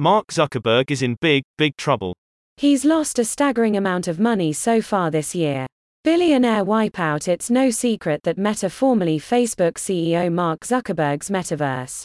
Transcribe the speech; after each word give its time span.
Mark 0.00 0.28
Zuckerberg 0.28 0.92
is 0.92 1.02
in 1.02 1.16
big, 1.20 1.42
big 1.56 1.76
trouble. 1.76 2.14
He's 2.56 2.84
lost 2.84 3.18
a 3.18 3.24
staggering 3.24 3.76
amount 3.76 4.06
of 4.06 4.20
money 4.20 4.52
so 4.52 4.80
far 4.80 5.10
this 5.10 5.34
year. 5.34 5.66
Billionaire 6.04 6.64
wipeout 6.64 7.26
It's 7.26 7.50
no 7.50 7.70
secret 7.70 8.22
that 8.22 8.38
Meta, 8.38 8.70
formerly 8.70 9.18
Facebook 9.18 9.72
CEO 9.72 10.32
Mark 10.32 10.60
Zuckerberg's 10.60 11.30
metaverse. 11.30 12.04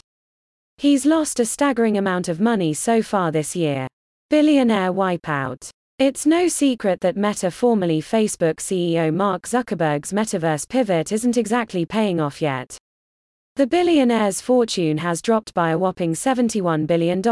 He's 0.76 1.06
lost 1.06 1.38
a 1.38 1.44
staggering 1.44 1.96
amount 1.96 2.26
of 2.28 2.40
money 2.40 2.74
so 2.74 3.00
far 3.00 3.30
this 3.30 3.54
year. 3.54 3.86
Billionaire 4.28 4.92
wipeout. 4.92 5.70
It's 6.00 6.26
no 6.26 6.48
secret 6.48 7.00
that 7.02 7.16
Meta, 7.16 7.52
formerly 7.52 8.02
Facebook 8.02 8.56
CEO 8.56 9.14
Mark 9.14 9.42
Zuckerberg's 9.42 10.12
metaverse 10.12 10.68
pivot 10.68 11.12
isn't 11.12 11.36
exactly 11.36 11.86
paying 11.86 12.20
off 12.20 12.42
yet. 12.42 12.76
The 13.54 13.68
billionaire's 13.68 14.40
fortune 14.40 14.98
has 14.98 15.22
dropped 15.22 15.54
by 15.54 15.70
a 15.70 15.78
whopping 15.78 16.14
$71 16.14 16.88
billion, 16.88 17.22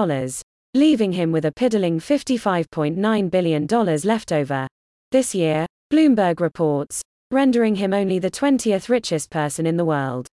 leaving 0.75 1.12
him 1.12 1.32
with 1.32 1.45
a 1.45 1.52
piddling 1.52 2.00
$55.9 2.00 3.30
billion 3.30 3.67
left 4.04 4.32
over. 4.32 4.67
This 5.11 5.35
year, 5.35 5.67
Bloomberg 5.93 6.40
reports, 6.40 7.03
rendering 7.30 7.75
him 7.75 7.93
only 7.93 8.18
the 8.18 8.30
20th 8.30 8.89
richest 8.89 9.30
person 9.30 9.66
in 9.66 9.77
the 9.77 9.85
world. 9.85 10.29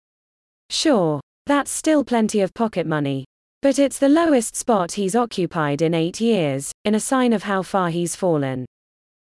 Sure, 0.69 1.21
that's 1.47 1.71
still 1.71 2.05
plenty 2.05 2.41
of 2.41 2.53
pocket 2.53 2.87
money. 2.87 3.25
But 3.63 3.79
it's 3.79 3.99
the 3.99 4.09
lowest 4.09 4.55
spot 4.55 4.93
he's 4.93 5.17
occupied 5.17 5.81
in 5.81 5.95
eight 5.95 6.21
years, 6.21 6.73
in 6.85 6.95
a 6.95 7.01
sign 7.01 7.33
of 7.33 7.45
how 7.45 7.63
far 7.63 7.89
he's 7.91 8.15
fallen. 8.15 8.67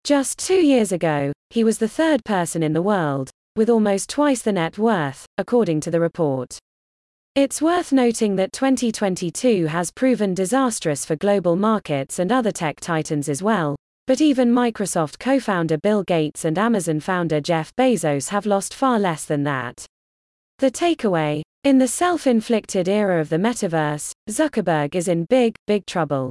Just 0.03 0.39
two 0.39 0.61
years 0.66 0.91
ago, 0.91 1.31
he 1.49 1.63
was 1.63 1.77
the 1.77 1.88
third 1.88 2.23
person 2.23 2.63
in 2.63 2.73
the 2.73 2.81
world, 2.81 3.30
with 3.55 3.70
almost 3.70 4.09
twice 4.09 4.41
the 4.41 4.52
net 4.52 4.77
worth, 4.77 5.25
according 5.38 5.81
to 5.81 5.91
the 5.91 5.99
report. 5.99 6.58
It's 7.35 7.63
worth 7.63 7.91
noting 7.91 8.35
that 8.35 8.53
2022 8.53 9.65
has 9.65 9.89
proven 9.89 10.35
disastrous 10.35 11.03
for 11.03 11.15
global 11.15 11.55
markets 11.55 12.19
and 12.19 12.31
other 12.31 12.51
tech 12.51 12.79
titans 12.79 13.27
as 13.27 13.41
well, 13.41 13.75
but 14.05 14.21
even 14.21 14.53
Microsoft 14.53 15.17
co 15.17 15.39
founder 15.39 15.80
Bill 15.80 16.03
Gates 16.03 16.45
and 16.45 16.59
Amazon 16.59 16.99
founder 16.99 17.41
Jeff 17.41 17.75
Bezos 17.75 18.30
have 18.30 18.45
lost 18.45 18.75
far 18.75 18.99
less 18.99 19.25
than 19.25 19.41
that. 19.45 19.83
The 20.59 20.69
takeaway 20.69 21.41
in 21.63 21.80
the 21.80 21.88
self 21.88 22.27
inflicted 22.27 22.88
era 22.88 23.19
of 23.19 23.30
the 23.30 23.38
metaverse, 23.38 24.11
Zuckerberg 24.30 24.93
is 24.93 25.08
in 25.08 25.25
big, 25.25 25.55
big 25.65 25.88
trouble. 25.88 26.30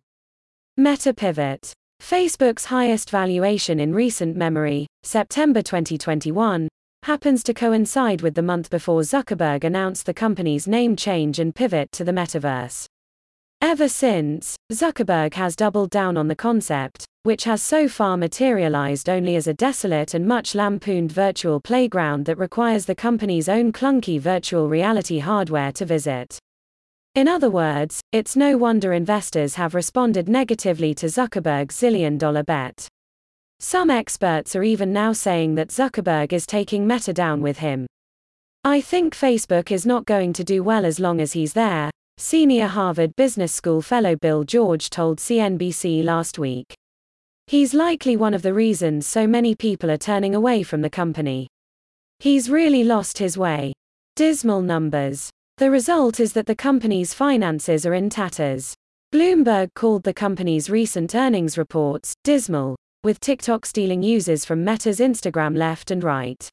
Meta 0.77 1.13
Pivot 1.13 1.73
Facebook's 2.01 2.67
highest 2.67 3.11
valuation 3.11 3.81
in 3.81 3.93
recent 3.93 4.37
memory, 4.37 4.87
September 5.03 5.63
2021, 5.63 6.69
happens 7.05 7.43
to 7.43 7.53
coincide 7.53 8.23
with 8.23 8.35
the 8.35 8.43
month 8.43 8.71
before 8.71 9.01
Zuckerberg 9.01 9.65
announced 9.65 10.07
the 10.07 10.15
company's 10.15 10.69
name 10.69 10.95
change 10.95 11.39
and 11.39 11.55
pivot 11.55 11.91
to 11.93 12.05
the 12.05 12.13
metaverse. 12.13 12.87
Ever 13.61 13.89
since, 13.89 14.57
Zuckerberg 14.73 15.35
has 15.35 15.57
doubled 15.57 15.91
down 15.91 16.17
on 16.17 16.29
the 16.29 16.37
concept, 16.37 17.05
which 17.23 17.45
has 17.45 17.63
so 17.63 17.89
far 17.89 18.17
materialized 18.17 19.09
only 19.09 19.37
as 19.37 19.47
a 19.47 19.55
desolate 19.55 20.15
and 20.15 20.27
much 20.27 20.55
lampooned 20.55 21.13
virtual 21.13 21.61
playground 21.61 22.27
that 22.27 22.39
requires 22.39 22.87
the 22.87 22.95
company's 22.95 23.49
own 23.49 23.73
clunky 23.73 24.21
virtual 24.21 24.69
reality 24.69 25.21
hardware 25.21 25.73
to 25.73 25.85
visit. 25.85 26.39
In 27.15 27.29
other 27.29 27.51
words, 27.51 28.01
it's 28.11 28.37
no 28.37 28.57
wonder 28.57 28.93
investors 28.93 29.55
have 29.57 29.75
responded 29.75 30.29
negatively 30.29 30.95
to 30.95 31.07
Zuckerberg's 31.07 31.79
zillion 31.79 32.19
dollar 32.19 32.43
bet. 32.43 32.89
Some 33.65 33.91
experts 33.91 34.57
are 34.57 34.65
even 34.65 34.93
now 34.93 35.13
saying 35.13 35.55
that 35.55 35.69
Zuckerberg 35.69 36.33
is 36.33 36.47
taking 36.47 36.85
Meta 36.85 37.13
down 37.13 37.41
with 37.41 37.59
him. 37.59 37.87
I 38.65 38.81
think 38.81 39.15
Facebook 39.15 39.71
is 39.71 39.87
not 39.87 40.05
going 40.05 40.33
to 40.33 40.43
do 40.43 40.65
well 40.65 40.85
as 40.85 40.99
long 40.99 41.21
as 41.21 41.33
he's 41.33 41.53
there, 41.53 41.89
senior 42.19 42.67
Harvard 42.67 43.15
Business 43.15 43.53
School 43.53 43.81
fellow 43.81 44.17
Bill 44.17 44.43
George 44.43 44.91
told 44.91 45.21
CNBC 45.21 46.03
last 46.03 46.41
week. 46.41 46.75
He's 47.47 47.73
likely 47.73 48.17
one 48.17 48.35
of 48.35 48.43
the 48.43 48.53
reasons 48.53 49.07
so 49.07 49.29
many 49.29 49.55
people 49.55 49.93
are 49.93 49.97
turning 49.97 50.35
away 50.35 50.65
from 50.65 50.83
the 50.83 50.91
company. 50.91 51.47
He's 52.19 52.51
really 52.51 52.83
lost 52.83 53.19
his 53.19 53.39
way. 53.39 53.75
Dismal 54.17 54.63
numbers. 54.63 55.31
The 55.59 55.71
result 55.71 56.19
is 56.19 56.33
that 56.33 56.47
the 56.47 56.57
company's 56.57 57.15
finances 57.15 57.87
are 57.87 57.95
in 57.95 58.11
tatters. 58.11 58.75
Bloomberg 59.15 59.69
called 59.77 60.03
the 60.03 60.15
company's 60.15 60.69
recent 60.69 61.15
earnings 61.15 61.57
reports 61.57 62.13
dismal, 62.25 62.75
with 63.05 63.19
TikTok 63.19 63.67
stealing 63.67 64.01
users 64.01 64.45
from 64.45 64.63
Meta's 64.63 65.01
Instagram 65.01 65.57
left 65.57 65.91
and 65.91 66.05
right. 66.05 66.49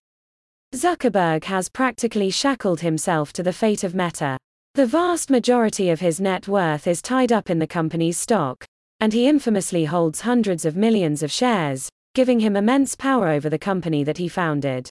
Zuckerberg 0.74 1.44
has 1.44 1.70
practically 1.70 2.32
shackled 2.32 2.80
himself 2.80 3.32
to 3.34 3.44
the 3.44 3.54
fate 3.54 3.84
of 3.84 3.94
Meta. 3.94 4.36
The 4.74 4.88
vast 4.88 5.30
majority 5.30 5.92
of 5.92 6.00
his 6.00 6.20
net 6.20 6.48
worth 6.48 6.88
is 6.88 7.04
tied 7.04 7.32
up 7.32 7.52
in 7.52 7.59
the 7.59 7.68
company's 7.68 8.18
stock, 8.18 8.66
and 9.00 9.14
he 9.14 9.28
infamously 9.28 9.86
holds 9.86 10.22
hundreds 10.22 10.66
of 10.66 10.76
millions 10.76 11.22
of 11.22 11.32
shares, 11.32 11.88
giving 12.16 12.40
him 12.40 12.56
immense 12.56 12.96
power 12.96 13.28
over 13.28 13.48
the 13.48 13.59
company 13.59 14.04
that 14.04 14.18
he 14.18 14.28
founded. 14.28 14.90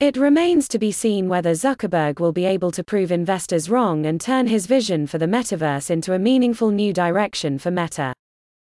It 0.00 0.18
remains 0.18 0.68
to 0.68 0.78
be 0.78 0.92
seen 0.92 1.30
whether 1.30 1.52
Zuckerberg 1.52 2.20
will 2.20 2.32
be 2.32 2.44
able 2.44 2.70
to 2.72 2.84
prove 2.84 3.10
investors 3.10 3.70
wrong 3.70 4.04
and 4.04 4.20
turn 4.20 4.48
his 4.48 4.66
vision 4.66 5.06
for 5.06 5.16
the 5.16 5.26
metaverse 5.26 5.88
into 5.90 6.12
a 6.12 6.18
meaningful 6.18 6.70
new 6.70 6.92
direction 6.92 7.58
for 7.58 7.70
Meta. 7.70 8.12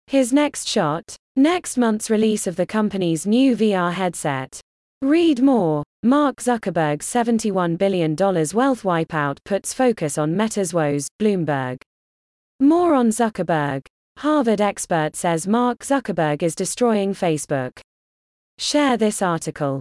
His 0.09 0.33
next 0.33 0.69
shot, 0.69 1.17
next 1.35 1.77
month's 1.77 2.11
release 2.11 2.47
of 2.47 2.55
the 2.55 2.67
company's 2.67 3.27
new 3.27 3.57
VR 3.57 3.93
headset. 3.93 4.61
Read 5.03 5.43
more. 5.43 5.83
Mark 6.05 6.37
Zuckerberg's 6.37 7.07
$71 7.07 7.77
billion 7.77 8.15
wealth 8.15 8.83
wipeout 8.85 9.39
puts 9.45 9.75
focus 9.75 10.17
on 10.17 10.37
Meta's 10.37 10.73
woes, 10.73 11.09
Bloomberg. 11.21 11.79
More 12.61 12.95
on 12.95 13.09
Zuckerberg. 13.09 13.85
Harvard 14.19 14.61
expert 14.61 15.17
says 15.17 15.49
Mark 15.49 15.81
Zuckerberg 15.81 16.43
is 16.43 16.55
destroying 16.55 17.13
Facebook. 17.13 17.81
Share 18.59 18.97
this 18.97 19.21
article. 19.21 19.81